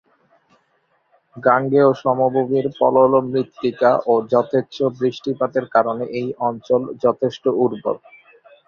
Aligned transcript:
গাঙ্গেয় 1.35 1.91
সমভূমির 2.01 2.65
পলল 2.79 3.13
মৃত্তিকা 3.29 3.91
ও 4.05 4.23
যথেচ্ছ 4.33 4.77
বৃষ্টিপাতের 4.97 5.65
কারণে 5.75 6.03
এই 6.19 6.27
অঞ্চল 6.47 6.81
যথেষ্ট 7.03 7.43
উর্বর। 7.63 7.95